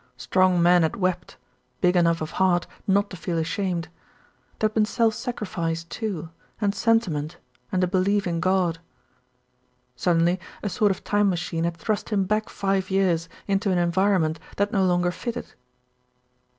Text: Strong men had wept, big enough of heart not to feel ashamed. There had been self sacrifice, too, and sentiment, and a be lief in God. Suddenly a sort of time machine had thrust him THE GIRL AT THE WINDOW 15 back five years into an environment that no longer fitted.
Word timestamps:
Strong 0.17 0.63
men 0.63 0.81
had 0.81 0.95
wept, 0.95 1.37
big 1.79 1.95
enough 1.95 2.21
of 2.21 2.31
heart 2.41 2.65
not 2.87 3.11
to 3.11 3.15
feel 3.15 3.37
ashamed. 3.37 3.87
There 4.57 4.67
had 4.67 4.73
been 4.73 4.83
self 4.85 5.13
sacrifice, 5.13 5.83
too, 5.83 6.31
and 6.59 6.73
sentiment, 6.73 7.37
and 7.71 7.83
a 7.83 7.87
be 7.87 7.99
lief 7.99 8.25
in 8.25 8.39
God. 8.39 8.79
Suddenly 9.95 10.39
a 10.63 10.69
sort 10.69 10.89
of 10.89 11.03
time 11.03 11.29
machine 11.29 11.65
had 11.65 11.77
thrust 11.77 12.09
him 12.09 12.23
THE 12.23 12.27
GIRL 12.29 12.37
AT 12.39 12.45
THE 12.45 12.49
WINDOW 12.49 12.49
15 12.49 12.67
back 12.75 12.83
five 12.83 12.89
years 12.89 13.29
into 13.47 13.69
an 13.71 13.77
environment 13.77 14.39
that 14.57 14.71
no 14.71 14.83
longer 14.85 15.11
fitted. 15.11 15.53